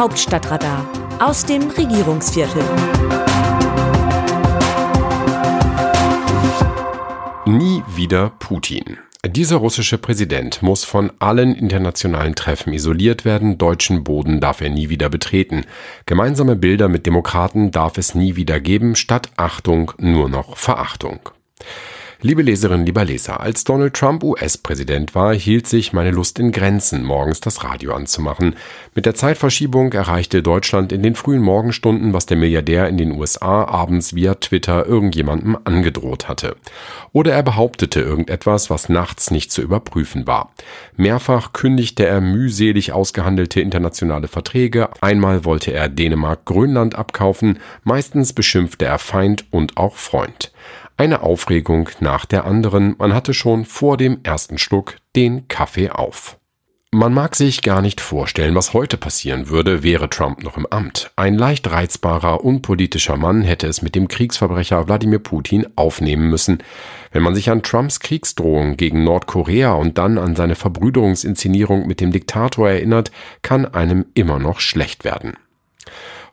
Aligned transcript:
Hauptstadtradar 0.00 0.86
aus 1.18 1.44
dem 1.44 1.68
Regierungsviertel. 1.68 2.62
Nie 7.44 7.82
wieder 7.94 8.32
Putin. 8.38 8.96
Dieser 9.26 9.56
russische 9.56 9.98
Präsident 9.98 10.62
muss 10.62 10.84
von 10.84 11.12
allen 11.18 11.54
internationalen 11.54 12.34
Treffen 12.34 12.72
isoliert 12.72 13.26
werden, 13.26 13.58
deutschen 13.58 14.02
Boden 14.02 14.40
darf 14.40 14.62
er 14.62 14.70
nie 14.70 14.88
wieder 14.88 15.10
betreten. 15.10 15.66
Gemeinsame 16.06 16.56
Bilder 16.56 16.88
mit 16.88 17.04
Demokraten 17.04 17.70
darf 17.70 17.98
es 17.98 18.14
nie 18.14 18.36
wieder 18.36 18.58
geben, 18.58 18.94
statt 18.94 19.28
Achtung 19.36 19.92
nur 19.98 20.30
noch 20.30 20.56
Verachtung. 20.56 21.28
Liebe 22.22 22.42
Leserinnen, 22.42 22.84
lieber 22.84 23.02
Leser, 23.02 23.40
als 23.40 23.64
Donald 23.64 23.94
Trump 23.94 24.22
US-Präsident 24.22 25.14
war, 25.14 25.32
hielt 25.34 25.66
sich 25.66 25.94
meine 25.94 26.10
Lust 26.10 26.38
in 26.38 26.52
Grenzen, 26.52 27.02
morgens 27.02 27.40
das 27.40 27.64
Radio 27.64 27.94
anzumachen. 27.94 28.56
Mit 28.94 29.06
der 29.06 29.14
Zeitverschiebung 29.14 29.90
erreichte 29.94 30.42
Deutschland 30.42 30.92
in 30.92 31.02
den 31.02 31.14
frühen 31.14 31.40
Morgenstunden, 31.40 32.12
was 32.12 32.26
der 32.26 32.36
Milliardär 32.36 32.90
in 32.90 32.98
den 32.98 33.12
USA 33.12 33.64
abends 33.64 34.14
via 34.14 34.34
Twitter 34.34 34.84
irgendjemandem 34.84 35.56
angedroht 35.64 36.28
hatte. 36.28 36.56
Oder 37.12 37.32
er 37.32 37.42
behauptete 37.42 38.02
irgendetwas, 38.02 38.68
was 38.68 38.90
nachts 38.90 39.30
nicht 39.30 39.50
zu 39.50 39.62
überprüfen 39.62 40.26
war. 40.26 40.52
Mehrfach 40.96 41.54
kündigte 41.54 42.04
er 42.04 42.20
mühselig 42.20 42.92
ausgehandelte 42.92 43.62
internationale 43.62 44.28
Verträge, 44.28 44.90
einmal 45.00 45.46
wollte 45.46 45.72
er 45.72 45.88
Dänemark 45.88 46.44
Grönland 46.44 46.96
abkaufen, 46.96 47.60
meistens 47.82 48.34
beschimpfte 48.34 48.84
er 48.84 48.98
Feind 48.98 49.46
und 49.50 49.78
auch 49.78 49.96
Freund. 49.96 50.52
Eine 51.00 51.22
Aufregung 51.22 51.88
nach 52.00 52.26
der 52.26 52.44
anderen, 52.44 52.94
man 52.98 53.14
hatte 53.14 53.32
schon 53.32 53.64
vor 53.64 53.96
dem 53.96 54.20
ersten 54.22 54.58
Schluck 54.58 54.96
den 55.16 55.48
Kaffee 55.48 55.88
auf. 55.88 56.36
Man 56.90 57.14
mag 57.14 57.36
sich 57.36 57.62
gar 57.62 57.80
nicht 57.80 58.02
vorstellen, 58.02 58.54
was 58.54 58.74
heute 58.74 58.98
passieren 58.98 59.48
würde, 59.48 59.82
wäre 59.82 60.10
Trump 60.10 60.42
noch 60.42 60.58
im 60.58 60.66
Amt. 60.66 61.10
Ein 61.16 61.36
leicht 61.36 61.70
reizbarer, 61.70 62.44
unpolitischer 62.44 63.16
Mann 63.16 63.40
hätte 63.40 63.66
es 63.66 63.80
mit 63.80 63.94
dem 63.94 64.08
Kriegsverbrecher 64.08 64.88
Wladimir 64.88 65.20
Putin 65.20 65.66
aufnehmen 65.74 66.28
müssen. 66.28 66.58
Wenn 67.12 67.22
man 67.22 67.34
sich 67.34 67.48
an 67.48 67.62
Trumps 67.62 68.00
Kriegsdrohung 68.00 68.76
gegen 68.76 69.02
Nordkorea 69.02 69.72
und 69.72 69.96
dann 69.96 70.18
an 70.18 70.36
seine 70.36 70.54
Verbrüderungsinszenierung 70.54 71.86
mit 71.86 72.02
dem 72.02 72.12
Diktator 72.12 72.68
erinnert, 72.68 73.10
kann 73.40 73.64
einem 73.64 74.04
immer 74.12 74.38
noch 74.38 74.60
schlecht 74.60 75.04
werden. 75.04 75.38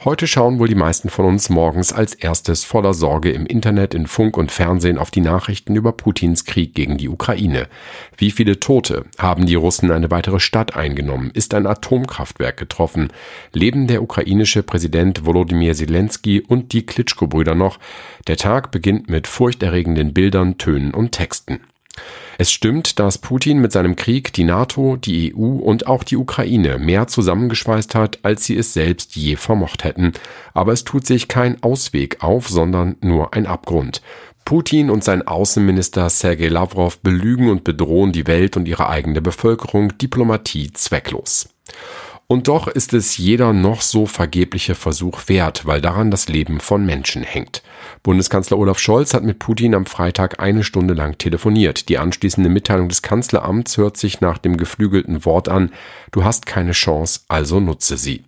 Heute 0.06 0.28
schauen 0.28 0.60
wohl 0.60 0.68
die 0.68 0.76
meisten 0.76 1.10
von 1.10 1.26
uns 1.26 1.50
morgens 1.50 1.92
als 1.92 2.14
erstes 2.14 2.64
voller 2.64 2.94
Sorge 2.94 3.32
im 3.32 3.48
Internet, 3.48 3.96
in 3.96 4.06
Funk 4.06 4.38
und 4.38 4.52
Fernsehen 4.52 5.00
auf 5.00 5.10
die 5.10 5.22
Nachrichten 5.22 5.76
über 5.76 5.92
Putins 5.92 6.46
Krieg 6.46 6.76
gegen 6.76 6.98
die 6.98 7.10
Ukraine. 7.10 7.68
Wie 8.16 8.30
viele 8.30 8.60
Tote? 8.60 9.06
Haben 9.18 9.48
die 9.48 9.56
Russen 9.56 9.90
eine 9.90 10.12
weitere 10.12 10.40
Stadt 10.40 10.76
eingenommen? 10.76 11.32
Ist 11.34 11.56
ein 11.56 11.66
Atomkraftwerk 11.66 12.58
getroffen? 12.58 13.12
Leben 13.54 13.88
der 13.88 14.04
ukrainische 14.04 14.62
Präsident 14.62 15.26
Volodymyr 15.26 15.74
Zelensky 15.74 16.42
und 16.42 16.74
die 16.74 16.86
Klitschko-Brüder 16.86 17.56
noch? 17.56 17.80
Der 18.28 18.38
Tag 18.38 18.70
beginnt 18.70 19.10
mit 19.10 19.26
furchterregenden 19.26 20.14
Bildern, 20.14 20.60
Tönen 20.60 20.94
und 20.94 21.14
Texten. 21.14 21.62
Es 22.38 22.52
stimmt, 22.52 23.00
dass 23.00 23.18
Putin 23.18 23.60
mit 23.60 23.72
seinem 23.72 23.96
Krieg 23.96 24.32
die 24.34 24.44
NATO, 24.44 24.96
die 24.96 25.34
EU 25.36 25.58
und 25.58 25.88
auch 25.88 26.04
die 26.04 26.18
Ukraine 26.18 26.78
mehr 26.78 27.08
zusammengeschweißt 27.08 27.96
hat, 27.96 28.20
als 28.24 28.46
sie 28.46 28.56
es 28.56 28.74
selbst 28.74 29.16
je 29.16 29.36
vermocht 29.36 29.84
hätten. 29.84 30.14
Aber 30.54 30.72
es 30.72 30.84
tut 30.84 31.08
sich 31.08 31.28
kein 31.28 31.62
Ausweg 31.64 32.24
auf, 32.24 32.48
sondern 32.48 32.96
nur 33.02 33.34
ein 33.34 33.48
Abgrund. 33.48 34.02
Putin 34.46 34.90
und 34.90 35.04
sein 35.04 35.28
Außenminister 35.28 36.10
Sergei 36.10 36.48
Lavrov 36.48 37.00
belügen 37.00 37.50
und 37.50 37.64
bedrohen 37.64 38.14
die 38.14 38.28
Welt 38.28 38.56
und 38.56 38.68
ihre 38.68 38.88
eigene 38.88 39.22
Bevölkerung, 39.22 39.98
Diplomatie 39.98 40.72
zwecklos. 40.72 41.50
Und 42.30 42.50
doch 42.50 42.68
ist 42.68 42.94
es 42.94 43.16
jeder 43.16 43.54
noch 43.54 43.80
so 43.80 44.06
vergebliche 44.06 44.76
Versuch 44.76 45.30
wert, 45.30 45.66
weil 45.66 45.80
daran 45.80 46.12
das 46.12 46.28
Leben 46.28 46.60
von 46.60 46.86
Menschen 46.86 47.24
hängt. 47.24 47.64
Bundeskanzler 48.04 48.58
Olaf 48.58 48.80
Scholz 48.80 49.14
hat 49.14 49.24
mit 49.24 49.40
Putin 49.40 49.74
am 49.74 49.86
Freitag 49.86 50.42
eine 50.42 50.66
Stunde 50.66 50.94
lang 50.94 51.18
telefoniert. 51.18 51.88
Die 51.88 51.98
anschließende 51.98 52.50
Mitteilung 52.50 52.90
des 52.90 53.02
Kanzleramts 53.02 53.78
hört 53.78 53.96
sich 53.96 54.20
nach 54.20 54.40
dem 54.40 54.58
geflügelten 54.58 55.24
Wort 55.24 55.48
an, 55.48 55.72
du 56.12 56.26
hast 56.26 56.46
keine 56.46 56.74
Chance, 56.74 57.22
also 57.30 57.62
nutze 57.62 57.96
sie. 57.96 58.26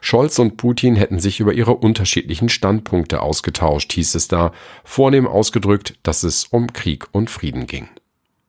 Scholz 0.00 0.38
und 0.38 0.56
Putin 0.56 0.96
hätten 0.96 1.20
sich 1.20 1.38
über 1.38 1.52
ihre 1.52 1.74
unterschiedlichen 1.74 2.48
Standpunkte 2.48 3.20
ausgetauscht, 3.20 3.92
hieß 3.92 4.14
es 4.14 4.28
da, 4.28 4.52
vornehm 4.82 5.26
ausgedrückt, 5.26 5.98
dass 6.04 6.22
es 6.22 6.46
um 6.46 6.72
Krieg 6.72 7.04
und 7.12 7.28
Frieden 7.28 7.66
ging. 7.66 7.90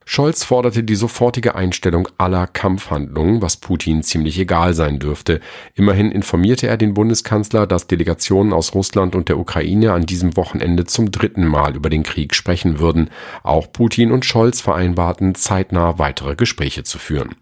Scholz 0.05 0.43
forderte 0.43 0.83
die 0.83 0.95
sofortige 0.95 1.55
Einstellung 1.55 2.07
aller 2.17 2.47
Kampfhandlungen, 2.47 3.41
was 3.41 3.57
Putin 3.57 4.03
ziemlich 4.03 4.37
egal 4.37 4.73
sein 4.73 4.99
dürfte. 4.99 5.39
Immerhin 5.75 6.11
informierte 6.11 6.67
er 6.67 6.77
den 6.77 6.93
Bundeskanzler, 6.93 7.67
dass 7.67 7.87
Delegationen 7.87 8.53
aus 8.53 8.73
Russland 8.75 9.15
und 9.15 9.29
der 9.29 9.39
Ukraine 9.39 9.93
an 9.93 10.05
diesem 10.05 10.35
Wochenende 10.35 10.85
zum 10.85 11.11
dritten 11.11 11.47
Mal 11.47 11.75
über 11.75 11.89
den 11.89 12.03
Krieg 12.03 12.35
sprechen 12.35 12.79
würden. 12.79 13.09
Auch 13.43 13.71
Putin 13.71 14.11
und 14.11 14.25
Scholz 14.25 14.61
vereinbarten, 14.61 15.35
zeitnah 15.35 15.99
weitere 15.99 16.35
Gespräche 16.35 16.83
zu 16.83 16.99
führen. 16.99 17.35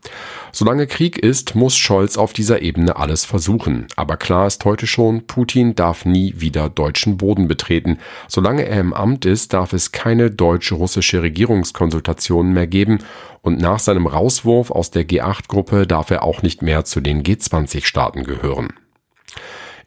Solange 0.53 0.85
Krieg 0.85 1.17
ist, 1.17 1.55
muss 1.55 1.77
Scholz 1.77 2.17
auf 2.17 2.33
dieser 2.33 2.61
Ebene 2.61 2.97
alles 2.97 3.23
versuchen. 3.23 3.87
Aber 3.95 4.17
klar 4.17 4.47
ist 4.47 4.65
heute 4.65 4.85
schon, 4.85 5.25
Putin 5.25 5.75
darf 5.75 6.05
nie 6.05 6.33
wieder 6.37 6.69
deutschen 6.69 7.17
Boden 7.17 7.47
betreten. 7.47 7.99
Solange 8.27 8.65
er 8.65 8.81
im 8.81 8.93
Amt 8.93 9.25
ist, 9.25 9.53
darf 9.53 9.71
es 9.73 9.91
keine 9.91 10.29
deutsch-russische 10.29 11.21
Regierungskonsultationen 11.21 12.50
mehr 12.53 12.67
geben 12.67 12.99
und 13.41 13.59
nach 13.59 13.79
seinem 13.79 14.07
Rauswurf 14.07 14.71
aus 14.71 14.91
der 14.91 15.07
G8-Gruppe 15.07 15.87
darf 15.87 16.11
er 16.11 16.23
auch 16.23 16.41
nicht 16.41 16.61
mehr 16.61 16.85
zu 16.85 17.01
den 17.01 17.23
G20-Staaten 17.23 18.23
gehören. 18.23 18.73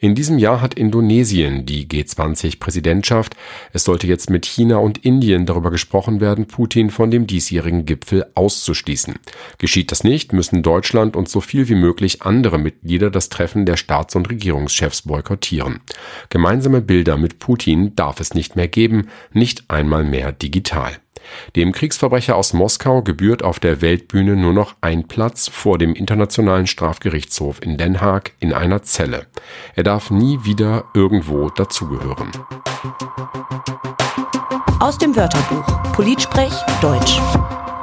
In 0.04 0.14
diesem 0.14 0.38
Jahr 0.38 0.60
hat 0.60 0.74
Indonesien 0.74 1.64
die 1.64 1.88
G20-Präsidentschaft. 1.88 3.36
Es 3.72 3.84
sollte 3.84 4.06
jetzt 4.06 4.28
mit 4.28 4.44
China 4.44 4.76
und 4.76 4.98
Indien 4.98 5.46
darüber 5.46 5.70
gesprochen 5.70 6.20
werden, 6.20 6.46
Putin 6.46 6.90
von 6.90 7.10
dem 7.10 7.26
diesjährigen 7.26 7.86
Gipfel 7.86 8.26
auszuschließen. 8.34 9.14
Geschieht 9.56 9.92
das 9.92 10.04
nicht, 10.04 10.34
müssen 10.34 10.62
Deutschland 10.62 11.16
und 11.16 11.30
so 11.30 11.40
viel 11.40 11.70
wie 11.70 11.74
möglich 11.74 12.20
andere 12.20 12.58
Mitglieder 12.58 13.10
das 13.10 13.30
Treffen 13.30 13.64
der 13.64 13.78
Staats- 13.78 14.14
und 14.14 14.28
Regierungschefs 14.28 15.02
boykottieren. 15.02 15.80
Gemeinsame 16.28 16.82
Bilder 16.82 17.16
mit 17.16 17.38
Putin 17.38 17.96
darf 17.96 18.20
es 18.20 18.34
nicht 18.34 18.56
mehr 18.56 18.68
geben, 18.68 19.08
nicht 19.32 19.64
einmal 19.68 20.04
mehr 20.04 20.32
digital. 20.32 20.98
Dem 21.56 21.72
Kriegsverbrecher 21.72 22.36
aus 22.36 22.52
Moskau 22.52 23.02
gebührt 23.02 23.42
auf 23.42 23.60
der 23.60 23.80
Weltbühne 23.80 24.36
nur 24.36 24.52
noch 24.52 24.74
ein 24.80 25.08
Platz 25.08 25.48
vor 25.48 25.78
dem 25.78 25.94
Internationalen 25.94 26.66
Strafgerichtshof 26.66 27.62
in 27.62 27.76
Den 27.76 28.00
Haag 28.00 28.32
in 28.40 28.52
einer 28.52 28.82
Zelle. 28.82 29.26
Er 29.74 29.82
darf 29.82 30.10
nie 30.10 30.40
wieder 30.44 30.84
irgendwo 30.94 31.50
dazugehören. 31.50 32.30
Aus 34.80 34.98
dem 34.98 35.16
Wörterbuch 35.16 35.92
Politsprech 35.92 36.52
Deutsch. 36.82 37.18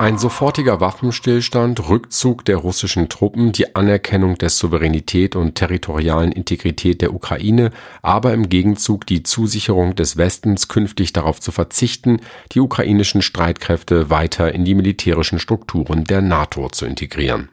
Ein 0.01 0.17
sofortiger 0.17 0.81
Waffenstillstand, 0.81 1.88
Rückzug 1.88 2.44
der 2.45 2.57
russischen 2.57 3.07
Truppen, 3.07 3.51
die 3.51 3.75
Anerkennung 3.75 4.35
der 4.35 4.50
Souveränität 4.50 5.35
und 5.35 5.53
territorialen 5.53 6.31
Integrität 6.31 7.03
der 7.03 7.13
Ukraine, 7.13 7.69
aber 8.01 8.34
im 8.34 8.50
Gegenzug 8.50 9.06
die 9.06 9.22
Zusicherung 9.22 9.94
des 9.94 10.17
Westens, 10.17 10.67
künftig 10.67 11.13
darauf 11.13 11.40
zu 11.40 11.51
verzichten, 11.51 12.19
die 12.51 12.61
ukrainischen 12.61 13.22
Streitkräfte 13.22 14.09
weiter 14.09 14.56
in 14.56 14.66
die 14.66 14.73
militärischen 14.73 15.38
Strukturen 15.38 16.03
der 16.03 16.23
NATO 16.23 16.69
zu 16.69 16.88
integrieren. 16.88 17.50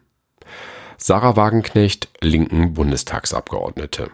Sarah 0.97 1.37
Wagenknecht, 1.37 2.09
linken 2.23 2.73
Bundestagsabgeordnete 2.73 4.11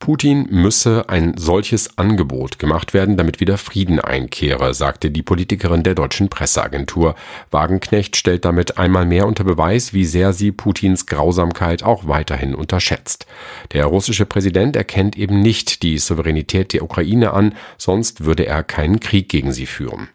Putin 0.00 0.46
müsse 0.50 1.10
ein 1.10 1.34
solches 1.36 1.98
Angebot 1.98 2.58
gemacht 2.58 2.94
werden, 2.94 3.18
damit 3.18 3.38
wieder 3.38 3.58
Frieden 3.58 4.00
einkehre, 4.00 4.72
sagte 4.72 5.10
die 5.10 5.22
Politikerin 5.22 5.82
der 5.82 5.94
deutschen 5.94 6.30
Presseagentur. 6.30 7.14
Wagenknecht 7.50 8.16
stellt 8.16 8.46
damit 8.46 8.78
einmal 8.78 9.04
mehr 9.04 9.26
unter 9.26 9.44
Beweis, 9.44 9.92
wie 9.92 10.06
sehr 10.06 10.32
sie 10.32 10.52
Putins 10.52 11.04
Grausamkeit 11.04 11.82
auch 11.82 12.08
weiterhin 12.08 12.54
unterschätzt. 12.54 13.26
Der 13.72 13.84
russische 13.84 14.24
Präsident 14.24 14.74
erkennt 14.74 15.18
eben 15.18 15.40
nicht 15.40 15.82
die 15.82 15.98
Souveränität 15.98 16.72
der 16.72 16.82
Ukraine 16.82 17.34
an, 17.34 17.54
sonst 17.76 18.24
würde 18.24 18.46
er 18.46 18.62
keinen 18.62 19.00
Krieg 19.00 19.28
gegen 19.28 19.52
sie 19.52 19.66
führen. 19.66 20.08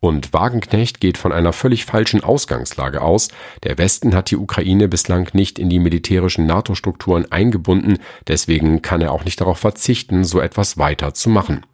Und 0.00 0.32
Wagenknecht 0.32 1.00
geht 1.00 1.18
von 1.18 1.32
einer 1.32 1.52
völlig 1.52 1.84
falschen 1.84 2.22
Ausgangslage 2.22 3.02
aus. 3.02 3.28
Der 3.64 3.78
Westen 3.78 4.14
hat 4.14 4.30
die 4.30 4.36
Ukraine 4.36 4.86
bislang 4.86 5.28
nicht 5.32 5.58
in 5.58 5.68
die 5.68 5.80
militärischen 5.80 6.46
NATO-Strukturen 6.46 7.30
eingebunden, 7.32 7.98
deswegen 8.28 8.80
kann 8.80 9.00
er 9.00 9.10
auch 9.10 9.24
nicht 9.28 9.42
darauf 9.42 9.58
verzichten, 9.58 10.24
so 10.24 10.40
etwas 10.40 10.78
weiter 10.78 11.12
zu 11.12 11.28
machen. 11.28 11.66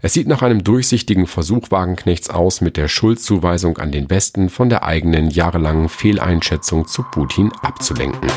Es 0.00 0.12
sieht 0.12 0.28
nach 0.28 0.42
einem 0.42 0.62
durchsichtigen 0.62 1.26
Versuch 1.26 1.72
Wagenknechts 1.72 2.30
aus, 2.30 2.60
mit 2.60 2.76
der 2.76 2.86
Schuldzuweisung 2.86 3.78
an 3.78 3.90
den 3.90 4.08
Westen 4.08 4.48
von 4.48 4.68
der 4.68 4.84
eigenen 4.84 5.28
jahrelangen 5.28 5.88
Fehleinschätzung 5.88 6.86
zu 6.86 7.02
Putin 7.02 7.50
abzulenken. 7.62 8.30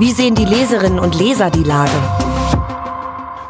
Wie 0.00 0.10
sehen 0.10 0.34
die 0.34 0.44
Leserinnen 0.44 0.98
und 0.98 1.16
Leser 1.18 1.50
die 1.50 1.62
Lage? 1.62 1.92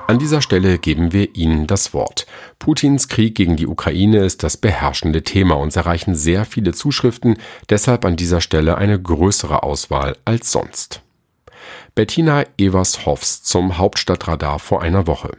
An 0.08 0.18
dieser 0.18 0.42
Stelle 0.42 0.78
geben 0.78 1.12
wir 1.12 1.34
Ihnen 1.34 1.66
das 1.66 1.94
Wort. 1.94 2.26
Putins 2.58 3.08
Krieg 3.08 3.34
gegen 3.34 3.56
die 3.56 3.66
Ukraine 3.66 4.24
ist 4.24 4.42
das 4.44 4.56
beherrschende 4.56 5.22
Thema. 5.22 5.54
Uns 5.54 5.74
erreichen 5.74 6.14
sehr 6.14 6.44
viele 6.44 6.72
Zuschriften, 6.72 7.38
deshalb 7.70 8.04
an 8.04 8.14
dieser 8.14 8.40
Stelle 8.42 8.76
eine 8.76 9.00
größere 9.00 9.62
Auswahl 9.62 10.16
als 10.24 10.52
sonst. 10.52 11.00
Bettina 11.94 12.44
Evers-Hoffs 12.58 13.42
zum 13.42 13.78
Hauptstadtradar 13.78 14.58
vor 14.58 14.82
einer 14.82 15.06
Woche. 15.06 15.30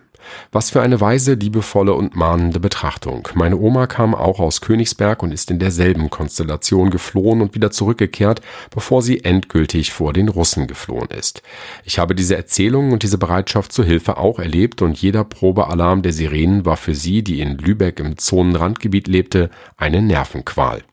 Was 0.51 0.69
für 0.69 0.81
eine 0.81 0.99
weise, 1.01 1.33
liebevolle 1.33 1.93
und 1.93 2.15
mahnende 2.15 2.59
Betrachtung. 2.59 3.27
Meine 3.33 3.57
Oma 3.57 3.87
kam 3.87 4.15
auch 4.15 4.39
aus 4.39 4.61
Königsberg 4.61 5.23
und 5.23 5.31
ist 5.31 5.51
in 5.51 5.59
derselben 5.59 6.09
Konstellation 6.09 6.89
geflohen 6.89 7.41
und 7.41 7.55
wieder 7.55 7.71
zurückgekehrt, 7.71 8.41
bevor 8.69 9.01
sie 9.01 9.23
endgültig 9.23 9.91
vor 9.91 10.13
den 10.13 10.29
Russen 10.29 10.67
geflohen 10.67 11.09
ist. 11.09 11.41
Ich 11.83 11.99
habe 11.99 12.15
diese 12.15 12.35
Erzählung 12.35 12.91
und 12.91 13.03
diese 13.03 13.17
Bereitschaft 13.17 13.71
zur 13.71 13.85
Hilfe 13.85 14.17
auch 14.17 14.39
erlebt 14.39 14.81
und 14.81 15.01
jeder 15.01 15.23
Probealarm 15.23 16.01
der 16.01 16.13
Sirenen 16.13 16.65
war 16.65 16.77
für 16.77 16.95
sie, 16.95 17.23
die 17.23 17.41
in 17.41 17.57
Lübeck 17.57 17.99
im 17.99 18.17
Zonenrandgebiet 18.17 19.07
lebte, 19.07 19.49
eine 19.77 20.01
Nervenqual. 20.01 20.83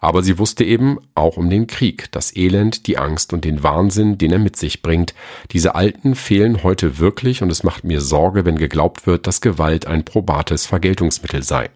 Aber 0.00 0.22
sie 0.22 0.38
wusste 0.38 0.64
eben 0.64 0.98
auch 1.14 1.36
um 1.36 1.50
den 1.50 1.66
Krieg, 1.66 2.10
das 2.12 2.34
Elend, 2.36 2.86
die 2.86 2.98
Angst 2.98 3.32
und 3.32 3.44
den 3.44 3.62
Wahnsinn, 3.62 4.18
den 4.18 4.32
er 4.32 4.38
mit 4.38 4.56
sich 4.56 4.82
bringt. 4.82 5.14
Diese 5.52 5.74
Alten 5.74 6.14
fehlen 6.14 6.62
heute 6.62 6.98
wirklich 6.98 7.42
und 7.42 7.50
es 7.50 7.62
macht 7.62 7.84
mir 7.84 8.00
Sorge, 8.00 8.44
wenn 8.44 8.56
geglaubt 8.56 9.06
wird, 9.06 9.26
dass 9.26 9.40
Gewalt 9.40 9.86
ein 9.86 10.04
probates 10.04 10.66
Vergeltungsmittel 10.66 11.42
sei. 11.42 11.70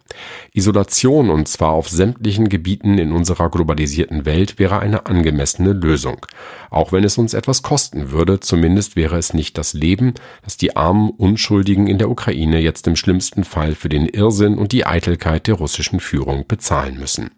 Isolation 0.52 1.30
und 1.30 1.48
zwar 1.48 1.70
auf 1.70 1.88
sämtlichen 1.88 2.48
Gebieten 2.48 2.98
in 2.98 3.12
unserer 3.12 3.50
globalisierten 3.50 4.24
Welt 4.24 4.58
wäre 4.58 4.78
eine 4.78 5.06
angemessene 5.06 5.72
Lösung. 5.72 6.26
Auch 6.70 6.92
wenn 6.92 7.04
es 7.04 7.18
uns 7.18 7.34
etwas 7.34 7.62
kosten 7.62 8.10
würde, 8.10 8.40
zumindest 8.40 8.96
wäre 8.96 9.16
es 9.16 9.34
nicht 9.34 9.58
das 9.58 9.72
Leben, 9.72 10.14
das 10.44 10.56
die 10.56 10.76
armen 10.76 11.10
Unschuldigen 11.10 11.86
in 11.86 11.98
der 11.98 12.10
Ukraine 12.10 12.60
jetzt 12.60 12.86
im 12.86 12.96
schlimmsten 12.96 13.44
Fall 13.44 13.74
für 13.74 13.88
den 13.88 14.06
Irrsinn 14.06 14.58
und 14.58 14.72
die 14.72 14.86
Eitelkeit 14.86 15.46
der 15.46 15.54
russischen 15.54 16.00
Führung 16.00 16.46
bezahlen 16.46 16.98
müssen. 16.98 17.30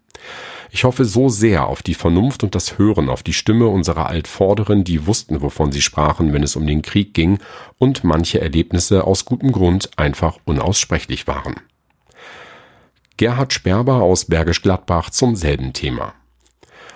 Ich 0.71 0.83
hoffe 0.83 1.05
so 1.05 1.29
sehr 1.29 1.67
auf 1.67 1.81
die 1.81 1.95
Vernunft 1.95 2.43
und 2.43 2.53
das 2.53 2.77
Hören 2.77 3.09
auf 3.09 3.23
die 3.23 3.33
Stimme 3.33 3.67
unserer 3.67 4.07
Altvorderen, 4.07 4.83
die 4.83 5.07
wussten, 5.07 5.41
wovon 5.41 5.71
sie 5.71 5.81
sprachen, 5.81 6.31
wenn 6.31 6.43
es 6.43 6.55
um 6.55 6.67
den 6.67 6.81
Krieg 6.81 7.13
ging 7.13 7.39
und 7.79 8.03
manche 8.03 8.39
Erlebnisse 8.39 9.05
aus 9.05 9.25
gutem 9.25 9.51
Grund 9.51 9.89
einfach 9.97 10.37
unaussprechlich 10.45 11.27
waren. 11.27 11.55
Gerhard 13.17 13.51
Sperber 13.51 13.95
aus 13.95 14.25
Bergisch 14.25 14.61
Gladbach 14.61 15.09
zum 15.09 15.35
selben 15.35 15.73
Thema. 15.73 16.13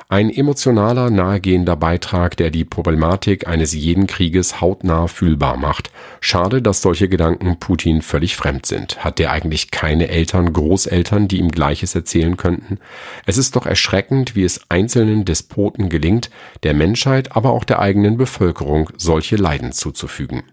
Ein 0.09 0.29
emotionaler, 0.29 1.09
nahegehender 1.09 1.75
Beitrag, 1.75 2.37
der 2.37 2.51
die 2.51 2.65
Problematik 2.65 3.47
eines 3.47 3.73
jeden 3.73 4.05
Krieges 4.05 4.59
hautnah 4.59 5.07
fühlbar 5.07 5.57
macht. 5.57 5.91
Schade, 6.19 6.61
dass 6.61 6.81
solche 6.81 7.09
Gedanken 7.09 7.57
Putin 7.57 8.01
völlig 8.01 8.35
fremd 8.35 8.65
sind. 8.65 9.03
Hat 9.03 9.17
der 9.17 9.31
eigentlich 9.31 9.71
keine 9.71 10.09
Eltern, 10.09 10.51
Großeltern, 10.51 11.27
die 11.27 11.39
ihm 11.39 11.49
Gleiches 11.49 11.95
erzählen 11.95 12.37
könnten? 12.37 12.79
Es 13.25 13.37
ist 13.37 13.55
doch 13.55 13.65
erschreckend, 13.65 14.35
wie 14.35 14.43
es 14.43 14.61
einzelnen 14.69 15.25
Despoten 15.25 15.89
gelingt, 15.89 16.29
der 16.63 16.73
Menschheit, 16.73 17.35
aber 17.35 17.51
auch 17.51 17.63
der 17.63 17.79
eigenen 17.79 18.17
Bevölkerung 18.17 18.89
solche 18.97 19.37
Leiden 19.37 19.71
zuzufügen. 19.71 20.43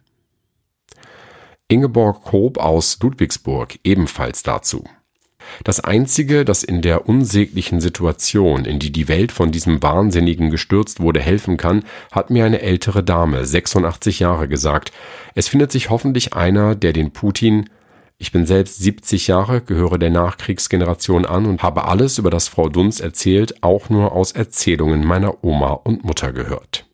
Ingeborg 1.69 2.25
Koop 2.25 2.59
aus 2.59 2.99
Ludwigsburg 3.01 3.79
ebenfalls 3.85 4.43
dazu. 4.43 4.85
Das 5.65 5.81
Einzige, 5.81 6.45
das 6.45 6.63
in 6.63 6.81
der 6.81 7.09
unsäglichen 7.09 7.81
Situation, 7.81 8.65
in 8.65 8.79
die 8.79 8.93
die 8.93 9.09
Welt 9.09 9.31
von 9.31 9.53
diesem 9.53 9.83
Wahnsinnigen 9.83 10.51
gestürzt 10.51 11.01
wurde, 11.01 11.21
helfen 11.21 11.57
kann, 11.57 11.85
hat 12.11 12.31
mir 12.31 12.45
eine 12.45 12.63
ältere 12.63 13.03
Dame, 13.03 13.45
86 13.45 14.21
Jahre, 14.21 14.49
gesagt. 14.49 14.93
Es 15.35 15.49
findet 15.49 15.71
sich 15.71 15.91
hoffentlich 15.91 16.33
einer, 16.35 16.75
der 16.75 16.93
den 16.93 17.11
Putin 17.13 17.69
ich 18.23 18.33
bin 18.33 18.45
selbst 18.45 18.79
70 18.81 19.29
Jahre, 19.29 19.63
gehöre 19.63 19.99
der 19.99 20.11
Nachkriegsgeneration 20.11 21.25
an 21.25 21.47
und 21.47 21.63
habe 21.63 21.87
alles 21.87 22.19
über 22.19 22.29
das 22.29 22.49
Frau 22.49 22.69
Dunz 22.69 23.01
erzählt, 23.01 23.63
auch 23.63 23.89
nur 23.89 24.13
aus 24.13 24.33
Erzählungen 24.33 25.07
meiner 25.07 25.43
Oma 25.43 25.73
und 25.73 26.05
Mutter 26.05 26.35
gehört. 26.35 26.85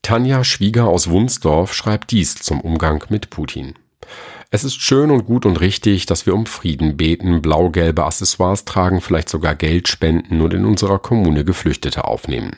Tanja 0.00 0.42
Schwieger 0.42 0.86
aus 0.86 1.10
Wunsdorf 1.10 1.74
schreibt 1.74 2.12
dies 2.12 2.36
zum 2.36 2.62
Umgang 2.62 3.04
mit 3.10 3.28
Putin. 3.28 3.74
Es 4.54 4.62
ist 4.62 4.80
schön 4.80 5.10
und 5.10 5.26
gut 5.26 5.46
und 5.46 5.60
richtig, 5.60 6.06
dass 6.06 6.26
wir 6.26 6.34
um 6.36 6.46
Frieden 6.46 6.96
beten, 6.96 7.42
blau-gelbe 7.42 8.04
Accessoires 8.04 8.64
tragen, 8.64 9.00
vielleicht 9.00 9.28
sogar 9.28 9.56
Geld 9.56 9.88
spenden 9.88 10.40
und 10.40 10.54
in 10.54 10.64
unserer 10.64 11.00
Kommune 11.00 11.44
Geflüchtete 11.44 12.04
aufnehmen. 12.04 12.52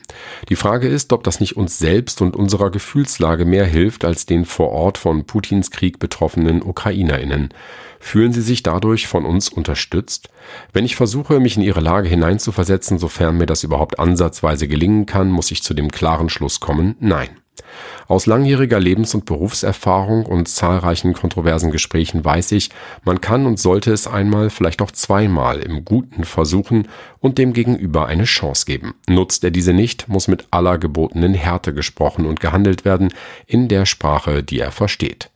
Die 0.47 0.55
Frage 0.55 0.89
ist, 0.89 1.11
ob 1.11 1.23
das 1.23 1.39
nicht 1.39 1.57
uns 1.57 1.79
selbst 1.79 2.21
und 2.21 2.35
unserer 2.35 2.69
Gefühlslage 2.69 3.45
mehr 3.45 3.65
hilft 3.65 4.05
als 4.05 4.27
den 4.27 4.45
vor 4.45 4.69
Ort 4.69 4.99
von 4.99 5.25
Putins 5.25 5.71
Krieg 5.71 5.97
betroffenen 5.97 6.61
Ukrainerinnen. 6.61 7.49
Fühlen 7.99 8.31
sie 8.31 8.43
sich 8.43 8.61
dadurch 8.61 9.07
von 9.07 9.25
uns 9.25 9.49
unterstützt? 9.49 10.29
Wenn 10.73 10.85
ich 10.85 10.95
versuche, 10.95 11.39
mich 11.39 11.57
in 11.57 11.63
ihre 11.63 11.81
Lage 11.81 12.09
hineinzuversetzen, 12.09 12.99
sofern 12.99 13.39
mir 13.39 13.47
das 13.47 13.63
überhaupt 13.63 13.97
ansatzweise 13.97 14.67
gelingen 14.67 15.07
kann, 15.07 15.31
muss 15.31 15.49
ich 15.49 15.63
zu 15.63 15.73
dem 15.73 15.89
klaren 15.89 16.29
Schluss 16.29 16.59
kommen, 16.59 16.95
nein. 16.99 17.29
Aus 18.07 18.25
langjähriger 18.25 18.79
Lebens- 18.79 19.13
und 19.13 19.25
Berufserfahrung 19.25 20.25
und 20.25 20.47
zahlreichen 20.47 21.13
kontroversen 21.13 21.71
Gesprächen 21.71 22.23
weiß 22.23 22.53
ich, 22.53 22.69
man 23.03 23.21
kann 23.21 23.45
und 23.45 23.59
sollte 23.59 23.91
es 23.91 24.07
einmal, 24.07 24.49
vielleicht 24.49 24.81
auch 24.81 24.91
zweimal 24.91 25.59
im 25.59 25.83
Guten 25.83 26.23
versuchen 26.23 26.87
und 27.19 27.37
dem 27.37 27.53
Gegenüber 27.53 28.07
eine 28.07 28.23
Chance 28.23 28.65
geben. 28.65 28.95
Nutzt 29.07 29.43
er 29.43 29.51
diese 29.51 29.73
nicht, 29.73 30.07
muss 30.07 30.27
mit 30.27 30.47
aller 30.51 30.77
gebotenen 30.77 31.33
Härte 31.33 31.73
gesprochen 31.73 32.25
und 32.25 32.39
gehandelt 32.39 32.85
werden 32.85 33.13
in 33.45 33.67
der 33.67 33.85
Sprache, 33.85 34.43
die 34.43 34.59
er 34.59 34.71
versteht. 34.71 35.29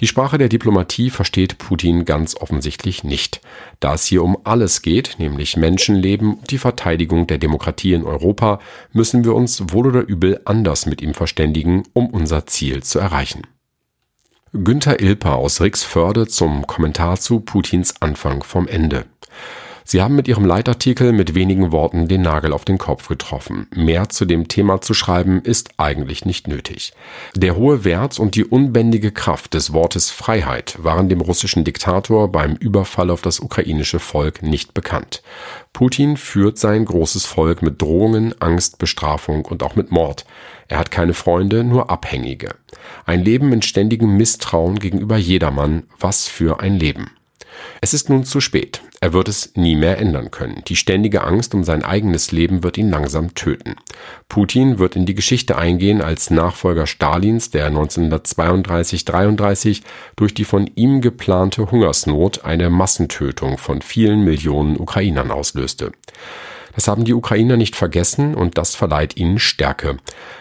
Die 0.00 0.06
Sprache 0.06 0.38
der 0.38 0.48
Diplomatie 0.48 1.10
versteht 1.10 1.58
Putin 1.58 2.04
ganz 2.04 2.36
offensichtlich 2.36 3.04
nicht. 3.04 3.40
Da 3.80 3.94
es 3.94 4.04
hier 4.04 4.22
um 4.22 4.36
alles 4.44 4.82
geht, 4.82 5.16
nämlich 5.18 5.56
Menschenleben 5.56 6.34
und 6.34 6.50
die 6.50 6.58
Verteidigung 6.58 7.26
der 7.26 7.38
Demokratie 7.38 7.94
in 7.94 8.04
Europa, 8.04 8.60
müssen 8.92 9.24
wir 9.24 9.34
uns 9.34 9.62
wohl 9.72 9.86
oder 9.86 10.02
übel 10.02 10.40
anders 10.44 10.86
mit 10.86 11.02
ihm 11.02 11.14
verständigen, 11.14 11.84
um 11.92 12.10
unser 12.10 12.46
Ziel 12.46 12.82
zu 12.82 12.98
erreichen. 12.98 13.42
Günther 14.52 15.00
Ilper 15.00 15.34
aus 15.34 15.60
Rixförde 15.60 16.28
zum 16.28 16.66
Kommentar 16.66 17.18
zu 17.18 17.40
Putins 17.40 18.00
Anfang 18.00 18.44
vom 18.44 18.68
Ende. 18.68 19.04
Sie 19.86 20.00
haben 20.00 20.16
mit 20.16 20.28
Ihrem 20.28 20.46
Leitartikel 20.46 21.12
mit 21.12 21.34
wenigen 21.34 21.70
Worten 21.70 22.08
den 22.08 22.22
Nagel 22.22 22.54
auf 22.54 22.64
den 22.64 22.78
Kopf 22.78 23.06
getroffen. 23.08 23.66
Mehr 23.74 24.08
zu 24.08 24.24
dem 24.24 24.48
Thema 24.48 24.80
zu 24.80 24.94
schreiben 24.94 25.42
ist 25.42 25.72
eigentlich 25.76 26.24
nicht 26.24 26.48
nötig. 26.48 26.94
Der 27.34 27.54
hohe 27.54 27.84
Wert 27.84 28.18
und 28.18 28.34
die 28.34 28.46
unbändige 28.46 29.12
Kraft 29.12 29.52
des 29.52 29.74
Wortes 29.74 30.10
Freiheit 30.10 30.82
waren 30.82 31.10
dem 31.10 31.20
russischen 31.20 31.64
Diktator 31.64 32.32
beim 32.32 32.56
Überfall 32.56 33.10
auf 33.10 33.20
das 33.20 33.40
ukrainische 33.40 33.98
Volk 34.00 34.42
nicht 34.42 34.72
bekannt. 34.72 35.22
Putin 35.74 36.16
führt 36.16 36.58
sein 36.58 36.86
großes 36.86 37.26
Volk 37.26 37.60
mit 37.60 37.82
Drohungen, 37.82 38.34
Angst, 38.40 38.78
Bestrafung 38.78 39.44
und 39.44 39.62
auch 39.62 39.76
mit 39.76 39.90
Mord. 39.90 40.24
Er 40.66 40.78
hat 40.78 40.90
keine 40.90 41.12
Freunde, 41.12 41.62
nur 41.62 41.90
Abhängige. 41.90 42.54
Ein 43.04 43.22
Leben 43.22 43.52
in 43.52 43.60
ständigem 43.60 44.16
Misstrauen 44.16 44.78
gegenüber 44.78 45.18
jedermann. 45.18 45.82
Was 46.00 46.26
für 46.26 46.60
ein 46.60 46.78
Leben. 46.78 47.10
Es 47.80 47.92
ist 47.92 48.08
nun 48.08 48.24
zu 48.24 48.40
spät. 48.40 48.80
Er 49.04 49.12
wird 49.12 49.28
es 49.28 49.54
nie 49.54 49.76
mehr 49.76 49.98
ändern 49.98 50.30
können. 50.30 50.62
Die 50.66 50.76
ständige 50.76 51.24
Angst 51.24 51.54
um 51.54 51.62
sein 51.62 51.84
eigenes 51.84 52.32
Leben 52.32 52.62
wird 52.62 52.78
ihn 52.78 52.88
langsam 52.88 53.34
töten. 53.34 53.76
Putin 54.30 54.78
wird 54.78 54.96
in 54.96 55.04
die 55.04 55.14
Geschichte 55.14 55.58
eingehen 55.58 56.00
als 56.00 56.30
Nachfolger 56.30 56.86
Stalins, 56.86 57.50
der 57.50 57.70
1932-33 57.70 59.82
durch 60.16 60.32
die 60.32 60.46
von 60.46 60.70
ihm 60.74 61.02
geplante 61.02 61.70
Hungersnot 61.70 62.46
eine 62.46 62.70
Massentötung 62.70 63.58
von 63.58 63.82
vielen 63.82 64.24
Millionen 64.24 64.80
Ukrainern 64.80 65.30
auslöste. 65.30 65.92
Das 66.74 66.88
haben 66.88 67.04
die 67.04 67.14
Ukrainer 67.14 67.56
nicht 67.56 67.76
vergessen 67.76 68.34
und 68.34 68.58
das 68.58 68.74
verleiht 68.74 69.16
ihnen 69.16 69.38
Stärke. 69.38 69.96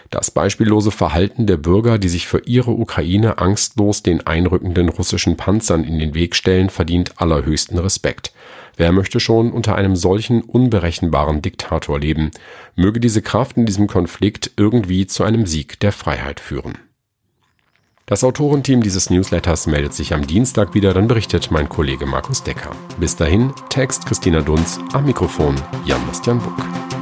Das 0.09 0.31
beispiellose 0.31 0.91
Verhalten 0.91 1.45
der 1.47 1.57
Bürger, 1.57 1.97
die 1.97 2.09
sich 2.09 2.27
für 2.27 2.41
ihre 2.45 2.71
Ukraine 2.71 3.37
angstlos 3.37 4.03
den 4.03 4.25
einrückenden 4.25 4.89
russischen 4.89 5.37
Panzern 5.37 5.83
in 5.83 5.99
den 5.99 6.13
Weg 6.13 6.35
stellen, 6.35 6.69
verdient 6.69 7.21
allerhöchsten 7.21 7.77
Respekt. 7.77 8.33
Wer 8.75 8.91
möchte 8.91 9.19
schon 9.19 9.51
unter 9.51 9.75
einem 9.75 9.95
solchen 9.95 10.41
unberechenbaren 10.41 11.41
Diktator 11.41 11.99
leben? 11.99 12.31
Möge 12.75 12.99
diese 12.99 13.21
Kraft 13.21 13.57
in 13.57 13.65
diesem 13.65 13.87
Konflikt 13.87 14.51
irgendwie 14.57 15.05
zu 15.05 15.23
einem 15.23 15.45
Sieg 15.45 15.79
der 15.79 15.91
Freiheit 15.91 16.39
führen. 16.39 16.77
Das 18.05 18.25
Autorenteam 18.25 18.81
dieses 18.81 19.09
Newsletters 19.09 19.65
meldet 19.65 19.93
sich 19.93 20.13
am 20.13 20.27
Dienstag 20.27 20.73
wieder, 20.73 20.93
dann 20.93 21.07
berichtet 21.07 21.51
mein 21.51 21.69
Kollege 21.69 22.05
Markus 22.05 22.43
Decker. 22.43 22.71
Bis 22.99 23.15
dahin, 23.15 23.53
Text 23.69 24.05
Christina 24.05 24.41
Dunz, 24.41 24.77
am 24.91 25.05
Mikrofon 25.05 25.55
Jan-Bastian 25.85 26.39
Buck. 26.39 26.92